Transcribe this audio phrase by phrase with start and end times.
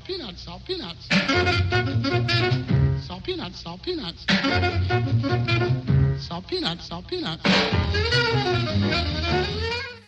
[0.00, 1.08] salt peanuts, salt peanuts.
[3.06, 4.26] Salt peanuts, salt peanuts.
[6.18, 7.42] Salt peanuts, salt peanuts.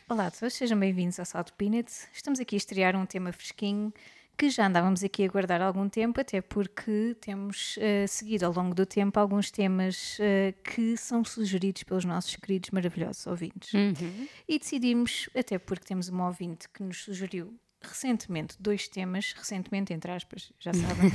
[0.08, 2.06] Olá a todos, sejam bem-vindos ao Salto Peanuts.
[2.12, 3.92] Estamos aqui a estrear um tema fresquinho
[4.36, 8.52] que já andávamos aqui a guardar há algum tempo, até porque temos uh, seguido ao
[8.52, 13.72] longo do tempo alguns temas uh, que são sugeridos pelos nossos queridos maravilhosos ouvintes.
[13.74, 14.26] Uhum.
[14.48, 17.54] E decidimos, até porque temos uma ouvinte que nos sugeriu
[17.88, 21.08] recentemente dois temas, recentemente entre aspas, já sabem.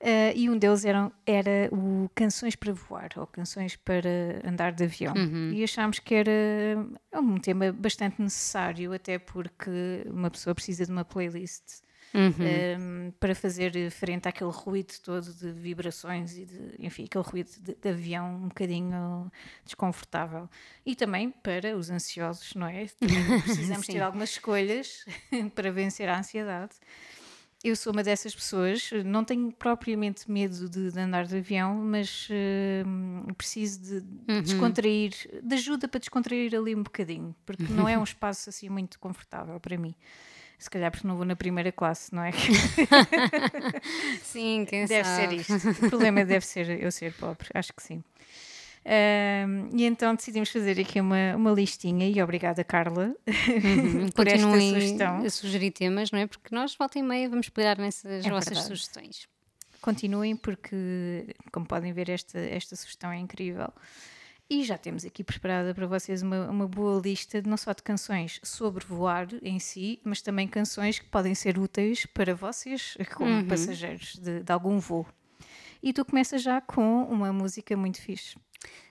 [0.00, 4.84] Uh, e um deles era, era o Canções para Voar, ou Canções para Andar de
[4.84, 5.14] Avião.
[5.16, 5.52] Uhum.
[5.52, 6.32] E achámos que era
[7.14, 11.82] um tema bastante necessário, até porque uma pessoa precisa de uma playlist
[12.14, 12.64] Uhum.
[12.78, 17.74] um, para fazer frente àquele ruído todo de vibrações e de, enfim, aquele ruído de,
[17.74, 19.30] de avião um bocadinho
[19.64, 20.48] desconfortável.
[20.86, 22.86] E também para os ansiosos, não é?
[23.00, 25.04] Também precisamos ter algumas escolhas
[25.54, 26.76] para vencer a ansiedade.
[27.62, 32.28] Eu sou uma dessas pessoas, não tenho propriamente medo de, de andar de avião, mas
[32.86, 34.40] hum, preciso de Uhum.
[34.40, 35.10] descontrair,
[35.42, 39.58] de ajuda para descontrair ali um bocadinho, porque não é um espaço assim muito confortável
[39.58, 39.92] para mim.
[40.58, 42.32] Se calhar porque não vou na primeira classe, não é?
[44.22, 45.42] Sim, quem Deve sabe.
[45.44, 45.84] ser isto.
[45.86, 48.02] O problema deve ser eu ser pobre, acho que sim.
[48.84, 54.08] Ahm, e então decidimos fazer aqui uma, uma listinha e obrigada Carla Uhum.
[54.14, 55.24] por esta sugestão.
[55.24, 56.26] a sugerir temas, não é?
[56.26, 58.66] Porque nós, volta e meia, vamos pegar nessas É vossas verdade.
[58.68, 59.28] sugestões.
[59.80, 63.68] Continuem porque, como podem ver, esta, esta sugestão é incrível.
[64.50, 67.82] E já temos aqui preparada para vocês uma, uma boa lista de, não só de
[67.82, 73.30] canções sobre voar em si, mas também canções que podem ser úteis para vocês como
[73.30, 73.46] Uhum.
[73.46, 75.06] passageiros de, de algum voo.
[75.82, 78.36] E tu começas já com uma música muito fixe.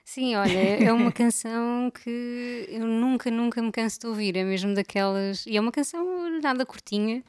[0.06, 4.38] Sim, olha, é uma canção que eu nunca, nunca me canso de ouvir.
[4.38, 5.46] É mesmo daquelas.
[5.48, 7.24] E é uma canção nada curtinha,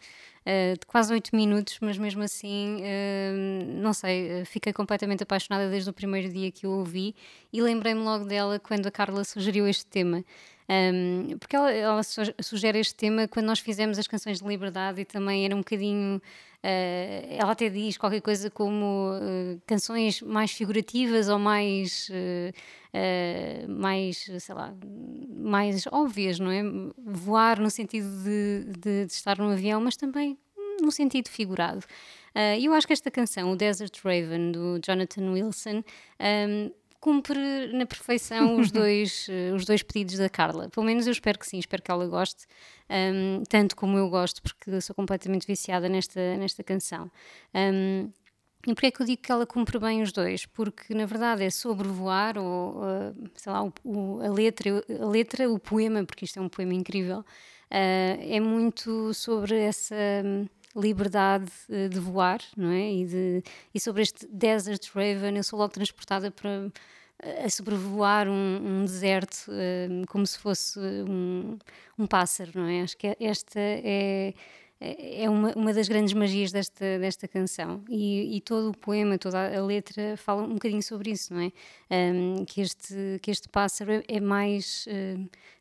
[0.80, 3.32] de quase 8 minutos, mas mesmo assim, eh,
[3.66, 7.14] não sei, eh, fiquei completamente apaixonada desde o primeiro dia que eu ouvi
[7.53, 10.25] e lembrei-me logo dela quando a Carla sugeriu este tema.
[10.71, 15.01] Um, porque ela, ela su- sugere este tema quando nós fizemos as canções de liberdade
[15.01, 16.21] e também era um bocadinho.
[16.62, 22.09] eh, ela até diz qualquer coisa como eh, canções mais figurativas ou mais.
[22.12, 22.53] eh,
[23.69, 24.75] mais, sei lá,
[25.31, 26.62] mais óbvias, não é?
[26.99, 30.37] Voar no sentido de, de- de estar num avião, mas também
[30.81, 31.85] no sentido figurado.
[32.59, 35.83] E eu acho que esta canção, o Desert Raven, do Jonathan Wilson,
[36.21, 40.69] um, cumpre na perfeição os dois, eh, os dois pedidos da Carla.
[40.69, 42.47] Pelo menos eu espero que sim, espero que ela goste,
[42.91, 47.10] um, tanto como eu gosto, porque sou completamente viciada nesta, nesta canção.
[47.54, 48.10] Um,
[48.66, 50.44] e porquê é que eu digo que ela cumpre bem os dois?
[50.44, 55.06] Porque na verdade é sobre voar, ou uh, sei lá, o- o- a, letra, a
[55.06, 57.25] letra, o poema, porque isto é um poema incrível, uh,
[57.70, 59.94] é muito sobre essa
[60.78, 62.93] liberdade uh, de voar, não é?
[62.93, 63.43] E, de,
[63.75, 66.71] e sobre este Desert Raven, eu sou logo transportada para
[67.44, 71.59] a sobrevoar um, um deserto hum, como se fosse um,
[71.99, 72.83] um pássaro, não é?
[72.83, 74.34] Acho que esta é
[74.81, 79.19] é é uma, uma das grandes magias desta, desta canção e, e todo o poema,
[79.19, 81.50] toda a letra fala um bocadinho sobre isso, não é?
[82.47, 84.87] Que, este, que este pássaro é, é mais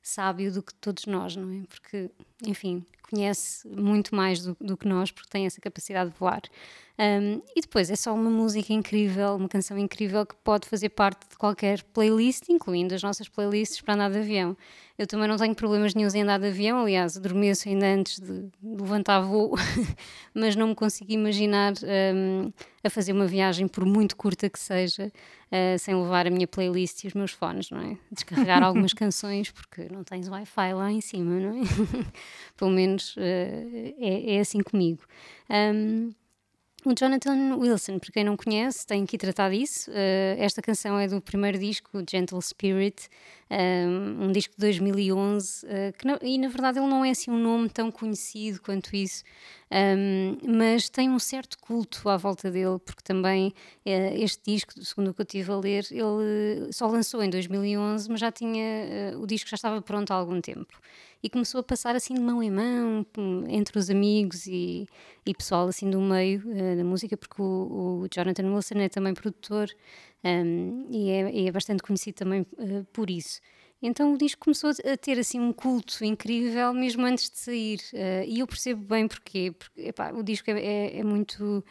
[0.03, 1.63] sábio do que todos nós, não é?
[1.67, 2.11] Porque,
[2.45, 6.41] enfim, conhece muito mais do, do que nós porque tem essa capacidade de voar.
[6.99, 11.29] Um, e depois é só uma música incrível, uma canção incrível que pode fazer parte
[11.29, 14.57] de qualquer playlist, incluindo as nossas playlists para andar de avião.
[14.97, 18.49] Eu também não tenho problemas nenhum em andar de avião, aliás, adormeço ainda antes de
[18.63, 19.53] levantar voo,
[20.33, 21.73] mas não me consigo imaginar
[22.15, 22.51] um,
[22.83, 25.11] a fazer uma viagem, por muito curta que seja,
[25.51, 27.97] uh, sem levar a minha playlist e os meus fones, não é?
[28.11, 31.61] Descarregar algumas canções, porque não tens Wi-Fi lá em cima, não é?
[32.55, 33.19] Pelo menos uh,
[33.99, 35.01] é, é assim comigo.
[35.49, 36.11] Um,
[36.85, 39.91] o Jonathan Wilson, para quem não conhece, tem que tratar disso.
[39.91, 43.09] Uh, esta canção é do primeiro disco, Gentle Spirit,
[43.49, 47.31] um, um disco de 2011, uh, que na- e na verdade ele não é assim
[47.31, 49.23] um nome tão conhecido quanto isso,
[49.71, 53.49] um, mas tem um certo culto à volta dele, porque também
[53.85, 58.09] uh, este disco, segundo o que eu estive a ler, ele só lançou em 2011,
[58.09, 60.77] mas já tinha, uh, o disco já estava pronto há algum tempo.
[61.21, 64.87] E começou a passar assim de mão em mão, hum, entre os amigos e,
[65.25, 69.13] e pessoal assim do meio eh, da música, porque o, o Jonathan Wilson é também
[69.15, 69.67] produtor
[70.23, 73.39] um, e, é, é bastante conhecido também eh, por isso.
[73.81, 78.25] Então o disco começou a ter assim um culto incrível mesmo antes de sair eh,
[78.27, 81.63] e eu percebo bem porquê, porque epá, o disco é, é- é muito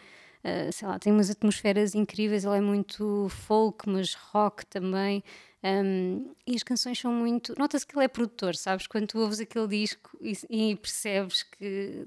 [0.45, 5.25] Uh, sei lá, tem umas atmosferas incríveis, ele é muito folk, mas rock também.
[5.65, 7.53] um, e as canções são muito.
[7.59, 8.87] Nota-se que ele é produtor, sabes?
[8.87, 12.07] Quando tu ouves aquele disco e, e percebes que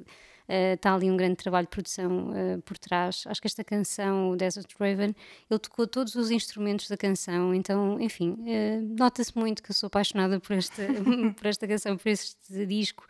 [0.49, 2.33] está ali um grande trabalho de produção
[2.65, 3.23] por trás.
[3.27, 5.15] Acho que esta canção, o Desert Raven,
[5.49, 8.37] ele tocou todos os instrumentos da canção, então, enfim,
[8.97, 10.83] nota-se muito que eu sou apaixonada por esta,
[11.37, 13.05] por esta canção, por este disco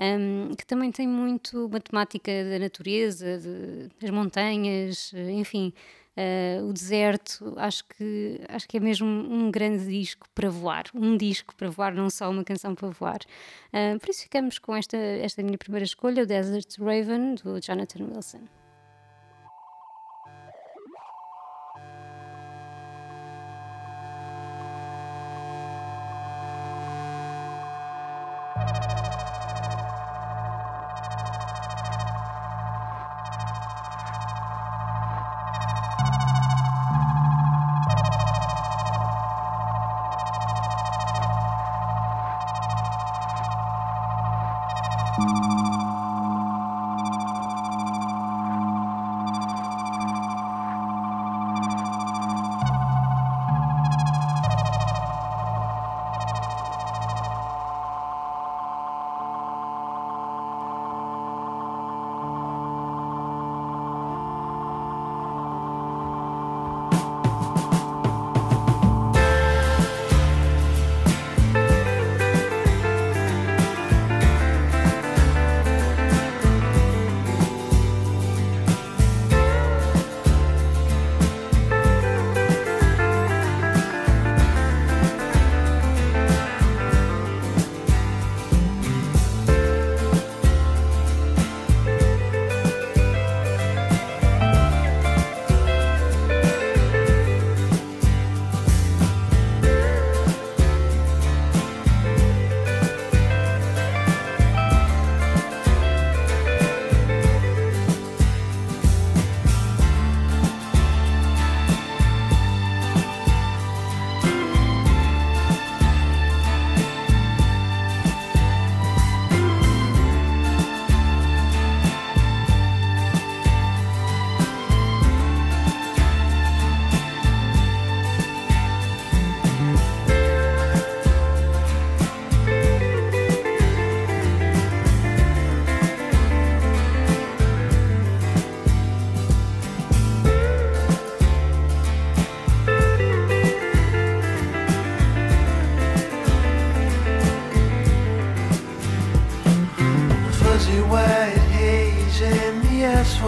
[0.00, 5.74] um, que também tem muito matemática da natureza, de, das montanhas, enfim,
[6.20, 7.54] uh, o deserto.
[7.56, 11.94] Acho que, acho que é mesmo um grande disco para voar, um disco para voar,
[11.94, 13.20] não só uma canção para voar.
[13.72, 18.04] Uh, por isso ficamos com esta, esta minha primeira escolha, o Desert Raven, do Jonathan
[18.04, 18.59] Wilson.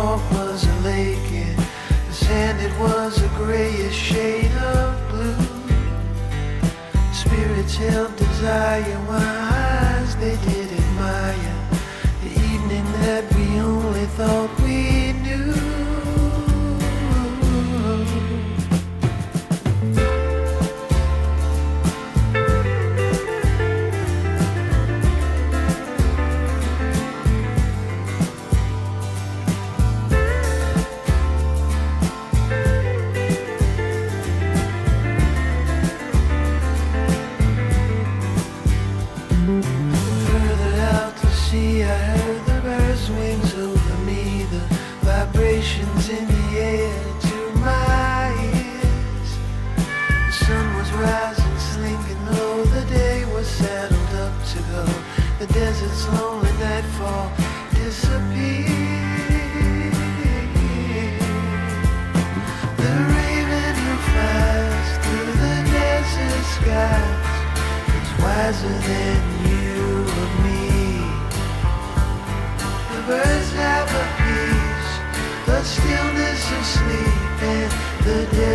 [0.03, 1.59] swamp was a lake and
[2.09, 5.47] the sand it was a grayish shade of blue.
[7.13, 10.52] Spirits held desire, wise they did.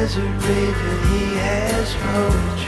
[0.08, 2.67] has a river, he has poetry.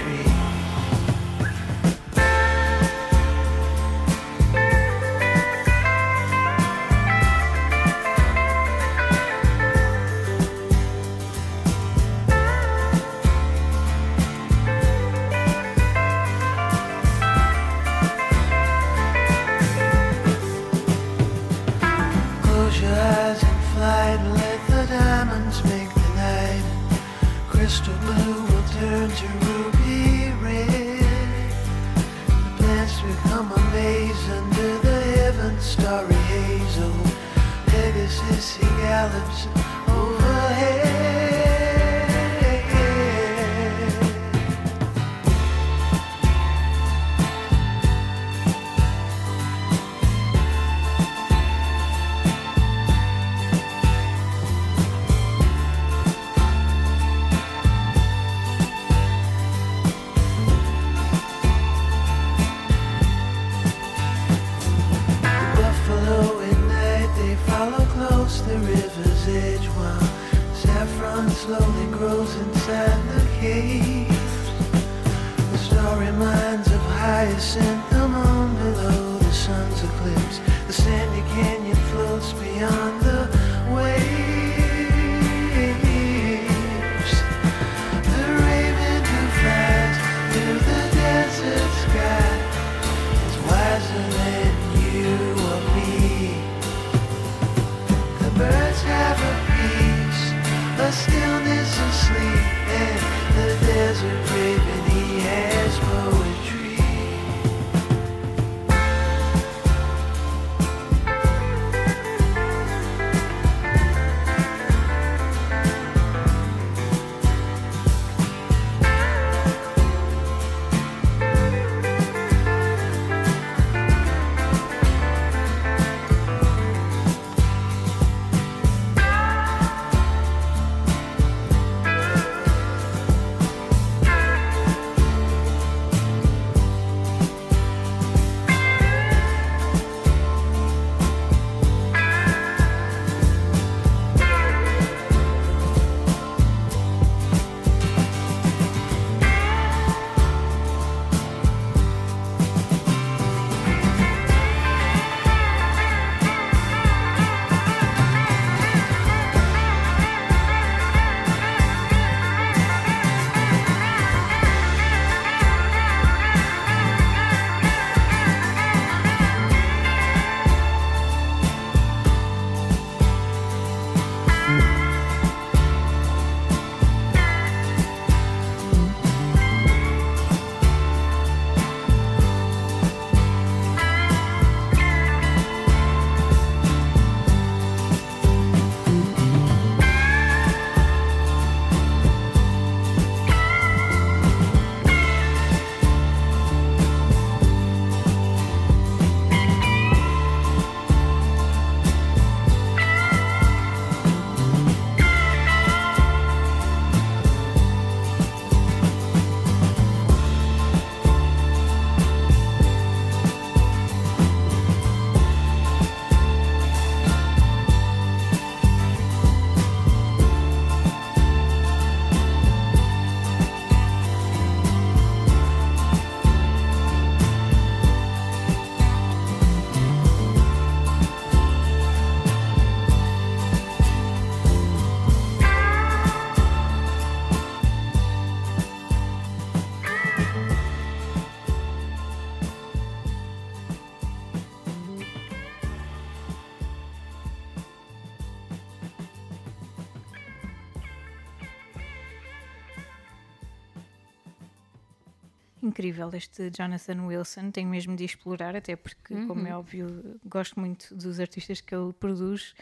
[255.79, 260.93] Incrível este Jonathan Wilson, tenho mesmo de explorar, até porque, como é óbvio, gosto muito
[260.93, 262.53] dos artistas que ele produz.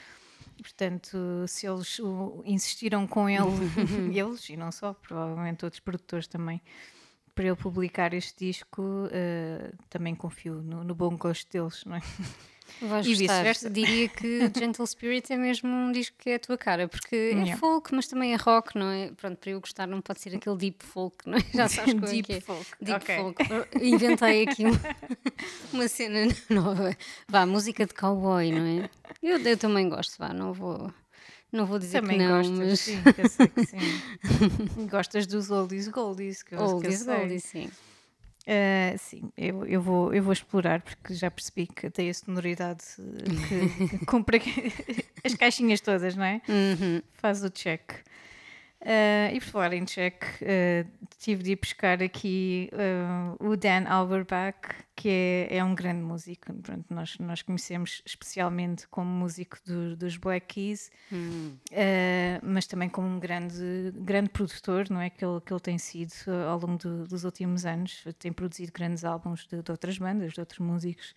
[0.61, 1.99] Portanto, se eles
[2.45, 3.41] insistiram com ele,
[4.15, 6.61] eles e não só, provavelmente outros produtores também,
[7.33, 12.01] para ele publicar este disco, eh, também confio no, no bom gosto deles, não é?
[12.81, 13.69] Vais E vice-versa.
[13.69, 17.37] Diria que Gentle Spirit é mesmo um disco que é a tua cara, porque é
[17.37, 17.57] Yeah.
[17.57, 19.11] folk, mas também é rock, não é?
[19.11, 21.41] Pronto, para eu gostar não pode ser aquele deep folk, não é?
[21.53, 22.41] Já sabes como é Deep que é.
[22.41, 23.15] folk, Deep ok.
[23.17, 23.43] folk.
[23.85, 24.79] Inventei aqui uma,
[25.73, 26.95] uma cena nova.
[27.27, 28.89] Vá, música de cowboy, não é?
[29.21, 30.91] Eu, eu também gosto, vá, não vou,
[31.51, 32.79] não vou dizer Também que não, gostas, mas...
[32.79, 34.87] sim, que eu sei que sim.
[34.89, 37.13] Gostas dos oldies goldies, que eu, Oldies, sei.
[37.15, 37.69] oldies, sim.
[38.47, 42.81] Uh, sim, eu, eu, vou, eu vou explorar porque já percebi que tem a sonoridade
[43.49, 44.41] que, que cumpre
[45.21, 46.41] as caixinhas todas, não é?
[46.47, 47.01] Uhum.
[47.15, 47.81] Faz o check.
[48.79, 53.85] Uh, e por falar em check, uh, tive de ir buscar aqui uh, o Dan
[53.87, 54.55] Auerbach,
[54.95, 56.53] que é, é um grande músico.
[56.53, 61.57] Pronto, nós, nós conhecemos especialmente como músico do- dos Black Keys, Hum.
[62.43, 65.09] Mas também como um grande, grande produtor, não é?
[65.09, 66.13] Que ele, que ele tem sido
[66.47, 70.39] ao longo do- dos últimos anos, tem produzido grandes álbuns de, de outras bandas, de
[70.39, 71.15] outros músicos.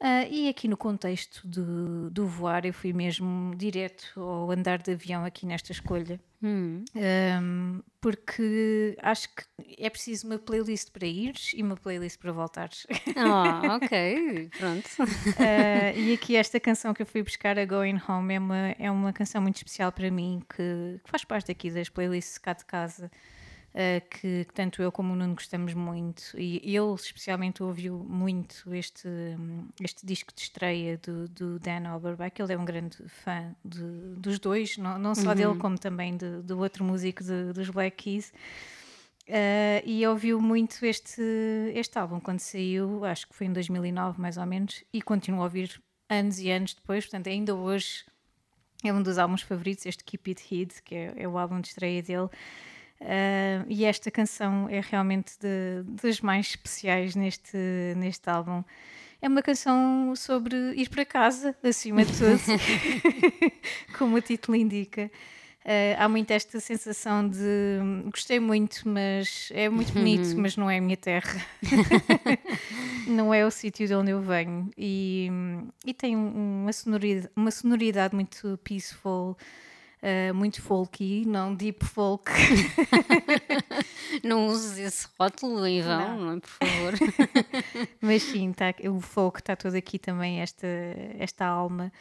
[0.00, 4.92] Uh, e aqui no contexto do, do voar, eu fui mesmo direto ao andar de
[4.92, 6.84] avião aqui nesta escolha, Hum.
[6.94, 9.44] Um, porque acho que
[9.78, 12.86] é preciso uma playlist para ires e uma playlist para voltares.
[13.16, 14.86] Ah, ok, pronto.
[15.02, 18.90] Uh, e aqui esta canção que eu fui buscar, a Going Home, é uma, é
[18.90, 22.64] uma canção muito especial para mim, que, que faz parte aqui das playlists cá de
[22.64, 23.10] casa,
[24.08, 26.22] que, que tanto eu como o Nuno gostamos muito.
[26.38, 29.06] E ele especialmente ouviu muito este,
[29.80, 32.32] este disco de estreia do, do Dan Auerbach.
[32.40, 36.42] Ele é um grande fã de- dos dois, não, não só dele, como também de-
[36.42, 38.32] do outro músico de- dos Black Keys.
[39.28, 41.20] Uh, e ouviu muito este,
[41.74, 45.44] este álbum quando saiu, acho que foi em 2009 mais ou menos, e continuo a
[45.44, 48.04] ouvir anos e anos depois, portanto, ainda hoje
[48.84, 51.66] é um dos álbuns favoritos, este Keep It Hid, que é, é o álbum de
[51.68, 52.28] estreia dele.
[53.00, 57.56] Uh, e esta canção é realmente de, das mais especiais neste,
[57.96, 58.64] neste álbum.
[59.20, 62.40] É uma canção sobre ir para casa, acima de tudo,
[63.98, 65.10] como o título indica.
[65.64, 67.38] Uh, há muito esta sensação de
[67.82, 70.42] hum, gostei muito, mas é muito bonito, Uhum.
[70.42, 71.44] mas não é a minha terra.
[73.06, 74.70] não é o sítio de onde eu venho.
[74.76, 79.36] E, hum, e tem um- uma sonoridade, uma sonoridade muito peaceful,
[80.02, 82.30] uh, muito folky, não deep folk.
[84.22, 86.40] Não uses esse rótulo em vão, não, é?
[86.40, 86.92] Por favor.
[88.00, 90.66] Mas sim, tá, o folk está todo aqui também, esta,
[91.18, 91.92] esta alma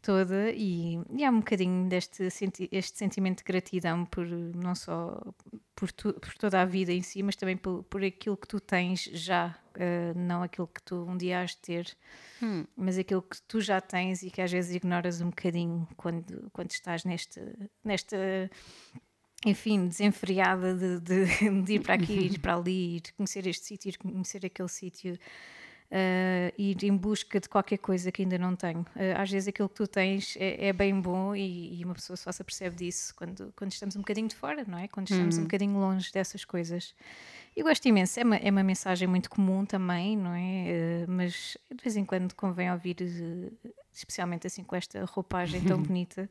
[0.00, 5.18] toda, e, e há um bocadinho deste senti este sentimento de gratidão por não só
[5.74, 8.60] por, tu- por toda a vida em si, mas também por, por aquilo que tu
[8.60, 11.96] tens já, eh, não aquilo que tu um dia has de ter,
[12.76, 16.70] mas aquilo que tu já tens e que às vezes ignoras um bocadinho quando, quando
[16.70, 17.40] estás neste,
[17.84, 18.50] nesta
[19.46, 23.90] enfim, desenfreada de, de- de ir para aqui, ir para ali, ir conhecer este sítio,
[23.90, 25.18] ir conhecer aquele sítio,
[25.90, 28.86] eh, ir em busca de qualquer coisa que ainda não tenho.
[28.96, 32.16] Eh, às vezes aquilo que tu tens é, é bem bom e, e uma pessoa
[32.16, 34.88] só se apercebe disso quando, quando estamos um bocadinho de fora, não é?
[34.88, 36.94] Quando estamos um bocadinho longe dessas coisas.
[37.56, 40.68] E gosto imenso, é uma, é uma mensagem muito comum também, não é?
[40.68, 45.78] Eh, mas de vez em quando convém ouvir, eh, especialmente assim com esta roupagem tão
[45.82, 46.28] bonita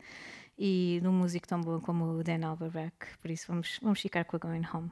[0.58, 3.17] e de um músico tão bom como o Dan Albarrach.
[3.21, 4.91] Por isso vamos, vamos ficar com a Going Home.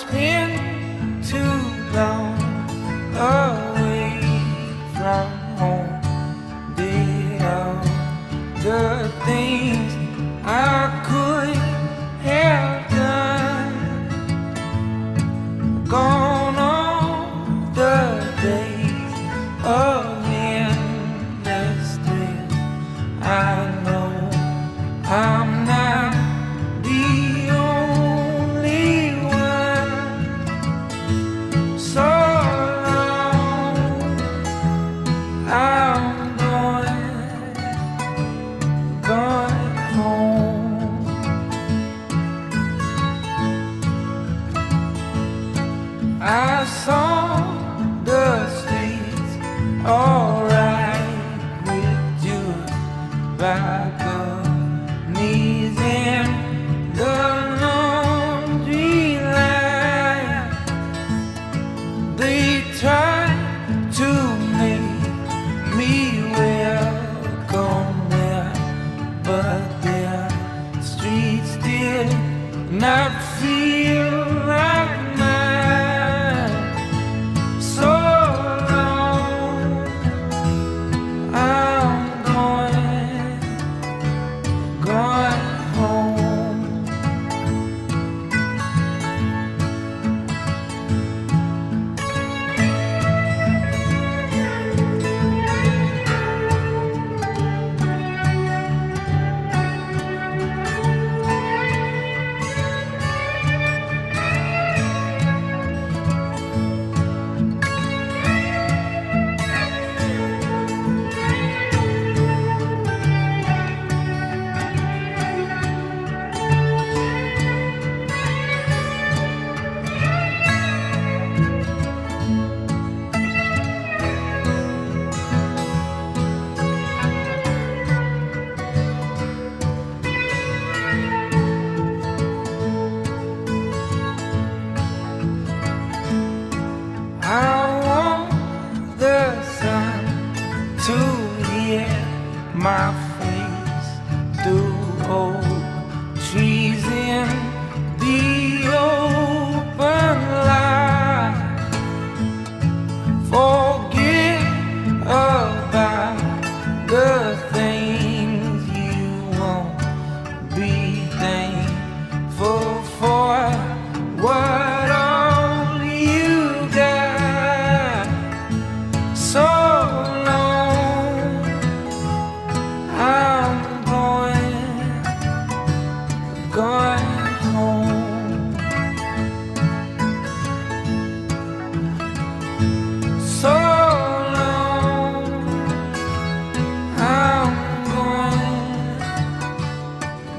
[0.00, 0.69] spin.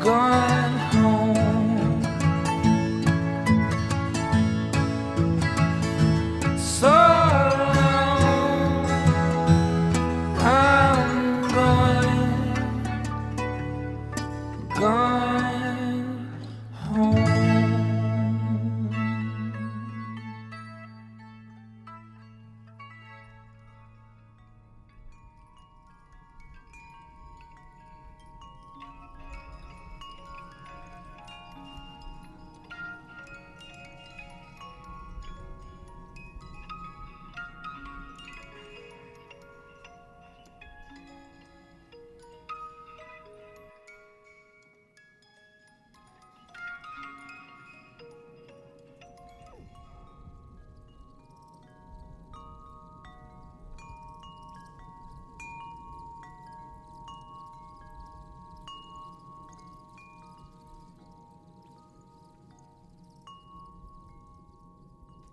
[0.03, 0.60] gone.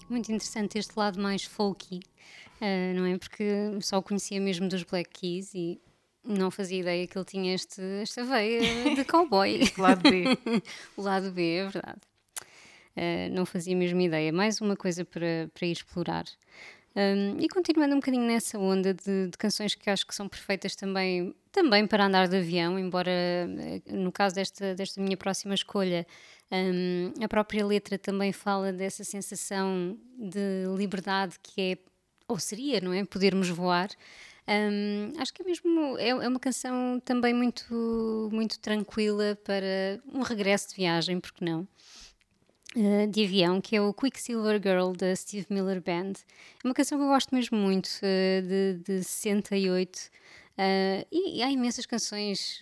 [0.09, 2.01] Muito interessante este lado mais folky,
[2.61, 3.19] uh, não é?
[3.19, 3.45] Porque
[3.81, 5.81] só o conhecia mesmo dos Black Keys e
[6.25, 9.61] não fazia ideia que ele tinha este, esta veia de cowboy.
[9.77, 10.25] Lado B.
[10.97, 12.01] o lado B, é verdade.
[12.97, 14.33] Uh, não fazia mesmo ideia.
[14.33, 16.25] Mais uma coisa para, para ir explorar.
[16.97, 20.75] Um, e continuando um bocadinho nessa onda de, de, canções que acho que são perfeitas
[20.75, 26.05] também, também para andar de avião, embora eh, no caso desta, desta minha próxima escolha,
[26.51, 31.79] um, a própria letra também fala dessa sensação de liberdade que é,
[32.27, 33.05] ou seria, não é?
[33.05, 33.91] Podermos voar.
[34.49, 40.23] Um, acho que é mesmo é, é, uma canção também muito muito tranquila para um
[40.23, 41.69] regresso de viagem, porque não?
[42.75, 46.13] Uh, de avião, que é o Quicksilver Girl da Steve Miller Band.
[46.65, 49.97] É uma canção que eu gosto mesmo muito, uh, de, de 68.
[49.97, 52.61] Uh, e, e, há imensas canções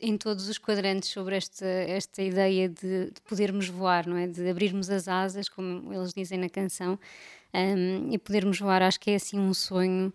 [0.00, 4.26] em todos os quadrantes sobre esta, esta ideia de, de, podermos voar, não é?
[4.26, 6.98] De abrirmos as asas, como eles dizem na canção,
[7.54, 8.82] um, e podermos voar.
[8.82, 10.12] Acho que é assim um sonho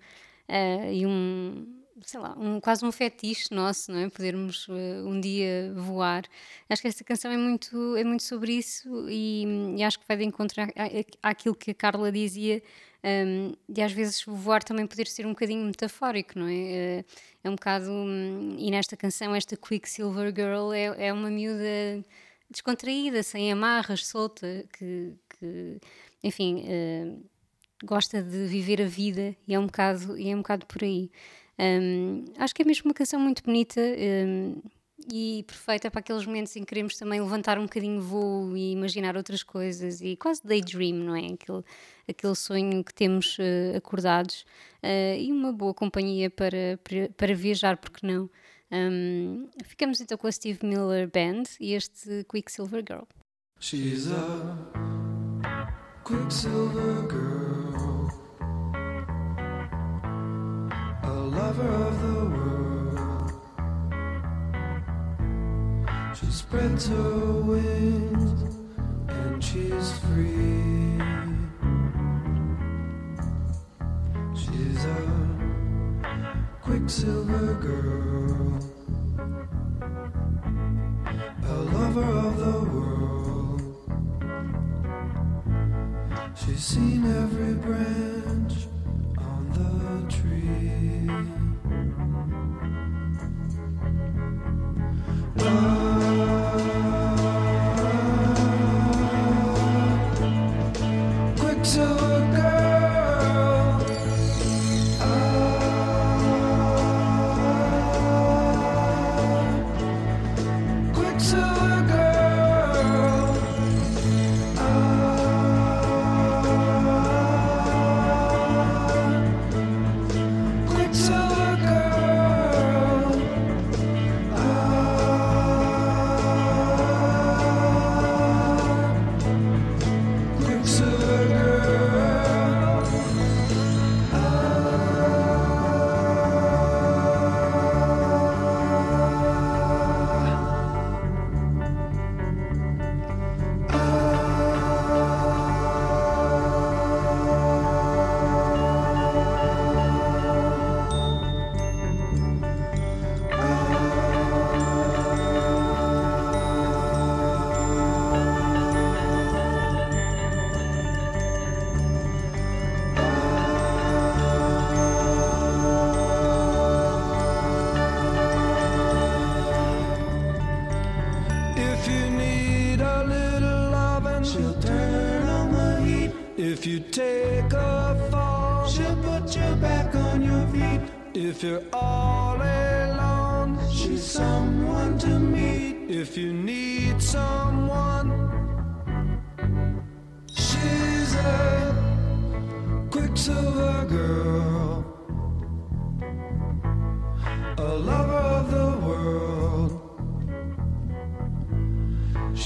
[0.91, 4.09] e um sei lá, um, quase um fetiche nosso, não é?
[4.09, 4.73] Podermos uh,
[5.05, 6.23] um dia voar.
[6.69, 9.45] Acho que esta canção é muito, é muito sobre isso e,
[9.77, 10.61] e acho que vai de encontro
[11.23, 12.61] àquilo que a Carla dizia
[13.03, 17.01] um, de às vezes voar também poder ser um bocadinho metafórico, não é?
[17.01, 17.05] Uh,
[17.43, 22.03] é um bocado, um, e nesta canção, esta Quicksilver Girl é, é uma miúda
[22.49, 25.79] descontraída, sem amarras, solta, que, que
[26.23, 27.25] enfim, uh,
[27.83, 31.11] gosta de viver a vida e é um bocado, e é um bocado por aí.
[31.59, 34.61] Um, acho que é mesmo uma canção muito bonita um,
[35.11, 39.15] e perfeita para aqueles momentos em que queremos também levantar um bocadinho voo e imaginar
[39.15, 41.27] outras coisas e quase daydream, não é?
[41.33, 41.63] Aquele,
[42.07, 44.45] aquele sonho que temos uh, acordados
[44.83, 48.29] uh, e uma boa companhia para, para, para viajar, porque não?
[48.71, 53.03] Um, ficamos então com a Steve Miller Band e este Quicksilver Girl.
[53.59, 54.57] She's a
[56.03, 57.47] Quicksilver Girl.
[61.37, 62.36] lover of the world.
[66.19, 68.55] She spreads her wings
[69.07, 70.97] and she's free.
[74.35, 75.01] She's a
[76.63, 78.59] quicksilver girl,
[81.43, 83.61] a lover of the world.
[86.35, 88.67] She's seen every branch
[89.19, 90.47] on the tree.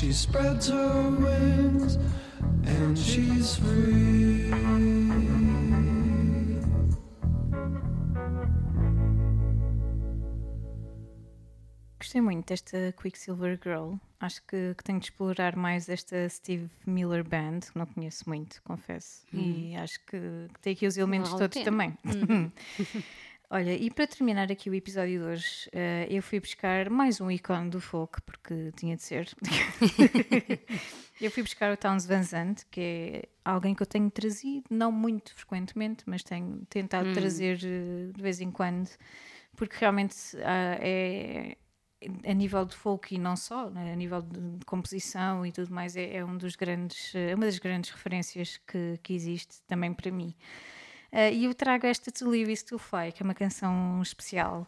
[0.01, 1.99] She spreads her wings
[2.65, 4.49] and she's free.
[11.99, 13.93] Gostei muito desta Quicksilver Girl.
[14.19, 18.59] Acho que, que tenho de explorar mais esta Steve Miller Band, que não conheço muito,
[18.63, 19.23] confesso.
[19.31, 19.39] Hum.
[19.39, 21.95] E acho que, que tem aqui os elementos todos também.
[22.05, 22.49] Hum.
[23.53, 27.29] Olha, e para terminar aqui o episódio de hoje, eh, eu fui buscar mais um
[27.29, 29.29] ícone do folk, porque tinha de ser.
[31.19, 34.89] eu fui buscar o Towns Van Zandt, que é alguém que eu tenho trazido, não
[34.89, 38.89] muito frequentemente, mas tenho tentado trazer eh, de vez em quando,
[39.57, 41.57] porque realmente ah, é
[42.25, 45.97] a nível de folk e não só, né, a nível de composição e tudo mais,
[45.97, 50.33] é, é um dos grandes, uma das grandes referências que, que existe também para mim.
[51.11, 54.67] Ah, e eu trago esta To Live Is To Fly, que é uma canção especial.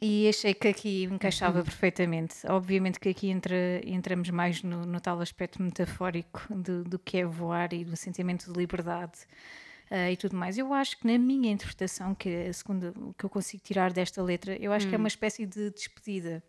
[0.00, 2.46] E achei que aqui encaixava perfeitamente.
[2.46, 7.24] Obviamente que aqui entra, entramos mais no, no tal aspecto metafórico do, do que é
[7.24, 9.18] voar e do sentimento de liberdade
[9.90, 10.56] ah, e tudo mais.
[10.56, 14.22] Eu acho que na minha interpretação, que é a segunda que eu consigo tirar desta
[14.22, 16.42] letra, eu acho que é uma espécie de despedida.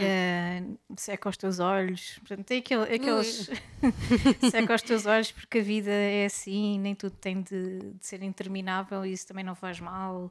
[0.00, 0.62] Ah,
[0.96, 3.50] seca os teus olhos, portanto, tem aquele, aqueles
[4.50, 8.22] seca os teus olhos porque a vida é assim, nem tudo tem de, de ser
[8.22, 10.30] interminável e isso também não faz mal.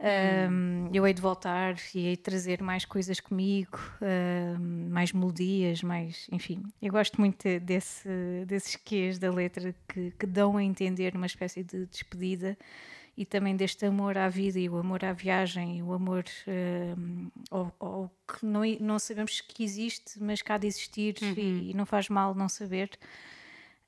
[0.00, 3.78] Um, eu hei de voltar e hei de trazer mais coisas comigo,
[4.58, 6.62] um, mais melodias, mais, enfim.
[6.82, 8.08] Eu gosto muito de- desse,
[8.46, 12.58] desses quês da letra que, que dão a entender uma espécie de despedida
[13.16, 16.24] e também deste amor à vida e o amor à viagem, e o amor
[16.98, 21.70] um, ao, ao que não, não sabemos que existe, mas que há de existir e,
[21.70, 22.90] e não faz mal não saber.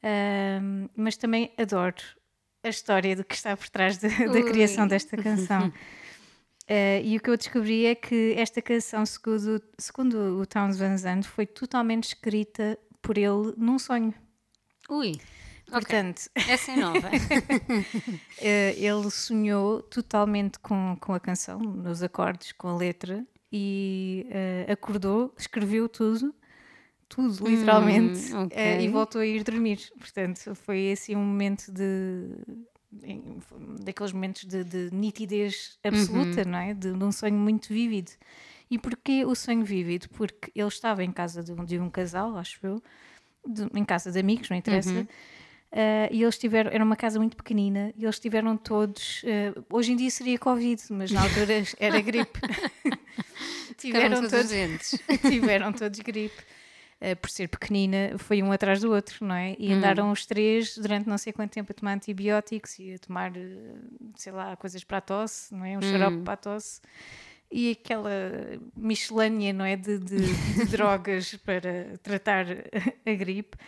[0.03, 1.97] Um, mas também adoro
[2.63, 5.73] a história do que está por trás de- da criação desta canção.
[6.69, 10.97] Eh, e o que eu descobri é que esta canção, segundo, segundo o Towns Van
[10.97, 14.13] Zandt, foi totalmente escrita por ele num sonho.
[14.89, 15.13] Ui,
[15.71, 17.11] Portanto, essa é nova.
[18.39, 24.67] eh, ele sonhou totalmente com, com a canção, nos acordes, com a letra, e eh,
[24.71, 26.35] acordou, escreveu tudo,
[27.09, 28.57] tudo, literalmente, Hum, ok.
[28.57, 29.81] eh, e voltou a ir dormir.
[29.99, 32.29] Portanto, foi assim um momento de.
[33.81, 36.75] daqueles momentos de, de nitidez absoluta, não é?
[36.75, 38.13] De, de um sonho muito vívido.
[38.71, 40.09] E porquê o sonho vívido?
[40.11, 42.83] Porque ele estava em casa de um, de um casal, acho eu,
[43.75, 45.07] em casa de amigos, não interessa.
[45.77, 49.23] Uh, e eles tiveram, era uma casa muito pequenina, e eles tiveram todos.
[49.25, 52.41] uh, hoje em dia seria Covid, mas na altura era gripe.
[53.77, 54.51] Tiveram todos todos,
[55.31, 56.35] tiveram todos gripe.
[56.99, 59.55] Uh, por ser pequenina, foi um atrás do outro, não é?
[59.59, 63.33] E andaram os três durante não sei quanto tempo a tomar antibióticos e a tomar,
[64.17, 65.77] sei lá, coisas para a tosse, não é?
[65.77, 66.81] Um xarope para a tosse.
[67.53, 68.11] E aquela
[68.75, 69.77] miscelânea, não é?
[69.77, 70.17] De, de-
[70.55, 72.47] de drogas para tratar
[73.05, 73.59] a gripe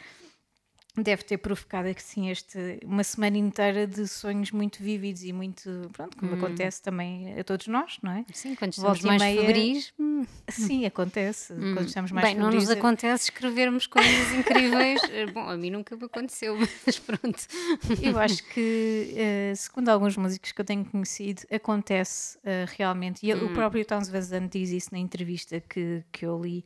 [0.96, 6.16] deve ter provocado assim este, uma semana inteira de sonhos muito vívidos e muito, pronto,
[6.16, 8.24] como acontece também a todos nós, não é?
[8.32, 9.92] Sim, quando Volta estamos e mais meia- febris.
[9.98, 11.54] hum, Sim, acontece.
[11.72, 15.00] Quando estamos mais Bem, não nos febris, acontece escrevermos coisas incríveis.
[15.32, 17.46] Bom, a mim nunca me aconteceu, mas pronto.
[18.02, 23.24] Eu acho que, eh, segundo alguns músicos que eu tenho conhecido, acontece eh, realmente.
[23.24, 26.64] E o próprio Towns Van Zandt diz isso na entrevista que, que eu li,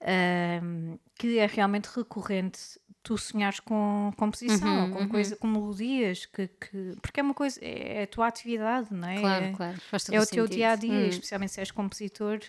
[0.00, 2.58] ahm, que é realmente recorrente
[3.02, 8.02] tu sonhares com composição, com coisa, com melodias, que, que- porque é uma coisa, é
[8.02, 9.20] a tua atividade, não é?
[9.20, 9.78] Claro, É- claro.
[9.92, 10.34] É o sentido.
[10.34, 12.40] teu dia a dia, especialmente se és compositor.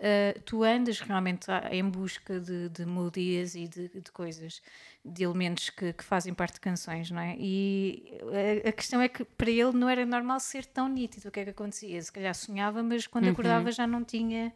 [0.00, 4.62] uh, tu andas realmente em busca de, de melodias e de, de coisas,
[5.04, 7.34] de elementos que, que fazem parte de canções, não é?
[7.36, 8.16] E
[8.64, 11.28] a, a questão é que para ele não era normal ser tão nítido.
[11.28, 12.00] O que é que acontecia?
[12.00, 13.32] Se calhar sonhava, mas quando Uhum.
[13.32, 14.52] acordava já não tinha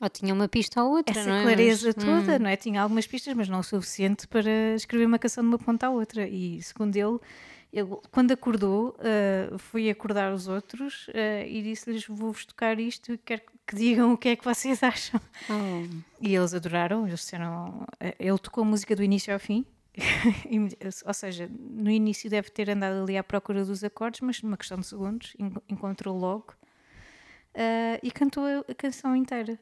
[0.00, 1.42] Ou tinha uma pista ou outra, essa não é?
[1.42, 2.56] clareza Mas, hum, toda, não é?
[2.56, 5.90] Tinha algumas pistas, mas não o suficiente para escrever uma canção de uma ponta à
[5.90, 6.26] outra.
[6.28, 7.18] E segundo ele,
[7.72, 13.18] ele quando acordou, ah, foi acordar os outros ah, e disse-lhes: Vou-vos tocar isto e
[13.18, 15.20] quero que digam o que é que vocês acham.
[15.48, 15.86] oh,
[16.20, 17.86] E eles adoraram, eles disseram.
[18.00, 19.64] ah, Ele tocou a música do início ao fim.
[21.06, 24.78] Ou seja, no início deve ter andado ali à procura dos acordes, mas numa questão
[24.78, 26.52] de segundos en- encontrou logo
[27.54, 29.58] ah, e cantou a, canção inteira.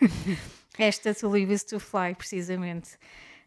[0.78, 2.90] Esta To Live Is To Fly, precisamente.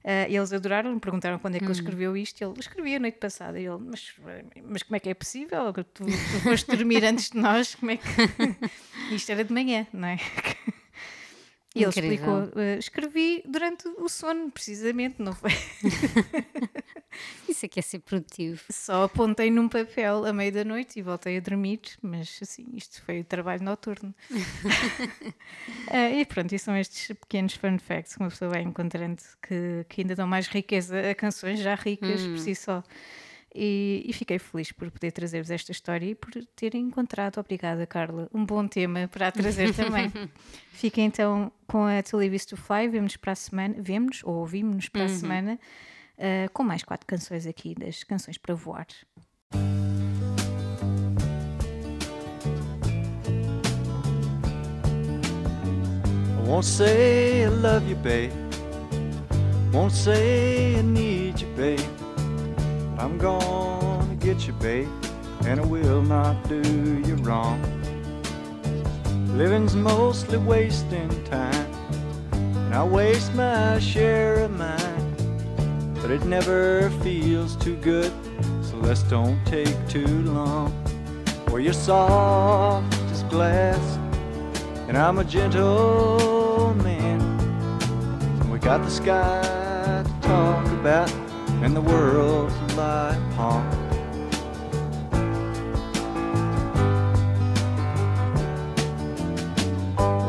[0.03, 2.41] Ah, eles adoraram, perguntaram quando é que ele escreveu isto.
[2.43, 3.59] Ele escrevia a noite passada.
[3.59, 4.13] Ele, mas,
[4.63, 5.73] mas como é que é possível?
[5.73, 6.05] Tu, tu
[6.43, 7.75] foste dormir antes de nós?
[7.75, 8.05] Como é que.
[9.15, 10.17] isto era de manhã, não é?
[11.75, 12.11] E ele Incrível.
[12.11, 15.51] explicou: ah, escrevi durante o sono, precisamente, não foi?
[17.47, 18.61] isso aqui é ser produtivo.
[18.69, 23.01] Só apontei num papel à meia da noite e voltei a dormir, mas assim, isto
[23.03, 24.13] foi o trabalho noturno.
[25.89, 29.85] Ah, e pronto, e são estes pequenos fun facts que uma pessoa vai encontrando que,
[29.87, 32.83] que ainda dão mais riqueza a canções já ricas por si só.
[33.57, 38.29] E, e fiquei feliz por poder trazer-vos esta história e por terem encontrado, obrigada Carla,
[38.33, 40.11] um bom tema para trazer também.
[40.73, 44.89] Fiquem então com a To Live To Fly, vemos para a semana, vemos ou ouvimos-nos
[44.89, 45.59] para a semana
[46.17, 48.87] uh, com mais quatro canções aqui das Canções para Voar.
[56.45, 58.31] Won't say I love you, babe.
[59.73, 61.79] Won't say I need you, babe.
[62.95, 64.87] But I'm gonna get you, babe,
[65.47, 66.61] and I will not do
[67.05, 67.59] you wrong.
[69.35, 71.67] Living's mostly wasting time,
[72.31, 74.94] and I waste my share of mine.
[76.05, 78.13] But it never feels too good,
[78.61, 80.71] so let's don't take too long.
[81.47, 83.97] Well, you're soft as glass,
[84.87, 87.19] and I'm a gentle man.
[88.39, 91.11] And we got the sky to talk about,
[91.63, 93.65] and the world to lie upon.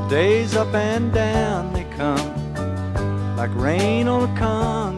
[0.09, 4.96] Days up and down they come, like rain on a drum.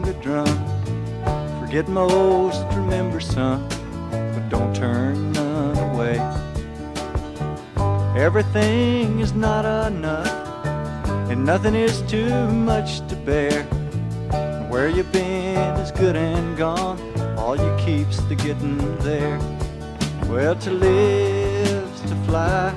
[1.69, 3.69] Forget most, remember some,
[4.09, 6.17] but don't turn none away.
[8.17, 10.65] Everything is not enough,
[11.29, 13.61] and nothing is too much to bear.
[14.71, 16.97] Where you've been is good and gone,
[17.37, 19.37] all you keep's the getting there.
[20.27, 22.73] Well, to live's to fly,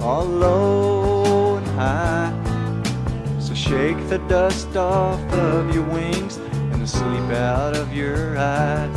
[0.00, 2.32] all low and high.
[3.40, 6.38] So shake the dust off of your wings
[7.00, 8.94] sleep out of your eyes.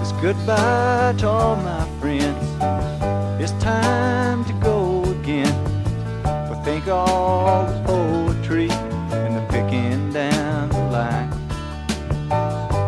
[0.00, 2.44] It's goodbye to all my friends.
[3.40, 5.54] It's time to go again.
[6.24, 8.68] But think all the poetry
[9.20, 11.30] and the picking down the line.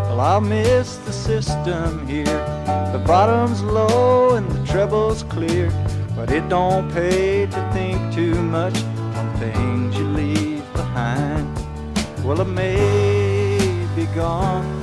[0.08, 2.40] Well, I'll miss the system here.
[2.92, 5.70] The bottom's low and the treble's clear.
[6.16, 7.71] But it don't pay to
[8.12, 8.76] too much
[9.16, 11.48] on things you leave behind.
[12.22, 14.80] Well, I may be gone,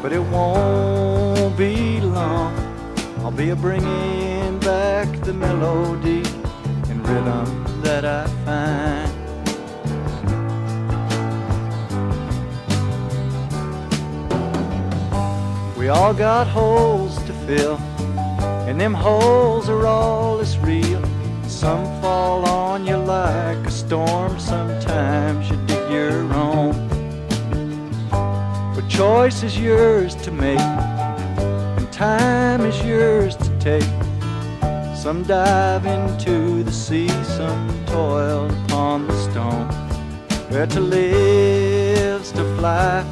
[0.00, 2.54] but it won't be long.
[3.18, 6.22] I'll be a bringing back the melody
[6.88, 9.10] and rhythm that I find.
[15.76, 17.76] We all got holes to fill,
[18.68, 20.91] and them holes are all that's real.
[21.62, 26.72] Some fall on you like a storm, sometimes you dig your own.
[28.74, 33.88] But choice is yours to make, and time is yours to take.
[34.96, 37.06] Some dive into the sea,
[37.38, 39.68] some toil upon the stone.
[40.50, 43.06] Where to live's to fly,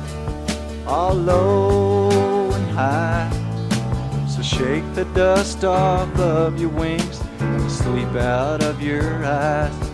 [0.89, 3.31] all low and high.
[4.27, 7.20] So shake the dust off of your wings
[7.91, 9.91] sleep out of your eyes.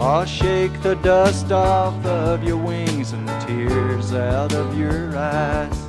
[0.00, 5.87] I'll shake the dust off of your wings and the tears out of your eyes.